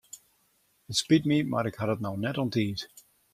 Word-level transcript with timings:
It 0.89 0.95
spyt 1.01 1.27
my 1.29 1.39
mar 1.51 1.67
ik 1.69 1.77
ha 1.79 1.85
it 1.93 2.03
no 2.03 2.11
net 2.23 2.39
oan 2.41 2.51
tiid. 2.53 2.79